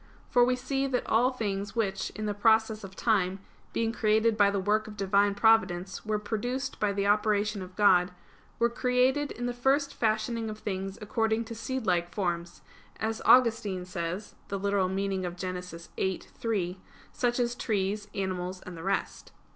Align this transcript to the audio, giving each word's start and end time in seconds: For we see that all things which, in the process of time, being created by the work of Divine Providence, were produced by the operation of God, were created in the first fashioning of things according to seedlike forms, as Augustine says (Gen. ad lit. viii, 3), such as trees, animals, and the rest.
For 0.31 0.43
we 0.43 0.55
see 0.55 0.87
that 0.87 1.05
all 1.05 1.29
things 1.29 1.75
which, 1.75 2.09
in 2.15 2.25
the 2.25 2.33
process 2.33 2.83
of 2.83 2.95
time, 2.95 3.37
being 3.71 3.91
created 3.91 4.35
by 4.35 4.49
the 4.49 4.59
work 4.59 4.87
of 4.87 4.97
Divine 4.97 5.35
Providence, 5.35 6.03
were 6.03 6.17
produced 6.17 6.79
by 6.79 6.91
the 6.91 7.05
operation 7.05 7.61
of 7.61 7.75
God, 7.75 8.09
were 8.57 8.67
created 8.67 9.31
in 9.31 9.45
the 9.45 9.53
first 9.53 9.93
fashioning 9.93 10.49
of 10.49 10.57
things 10.57 10.97
according 11.03 11.45
to 11.45 11.53
seedlike 11.53 12.09
forms, 12.09 12.63
as 12.99 13.21
Augustine 13.25 13.85
says 13.85 14.33
(Gen. 14.49 14.65
ad 14.65 14.73
lit. 14.73 15.87
viii, 15.93 16.19
3), 16.19 16.79
such 17.11 17.39
as 17.39 17.53
trees, 17.53 18.07
animals, 18.15 18.59
and 18.61 18.75
the 18.75 18.81
rest. 18.81 19.31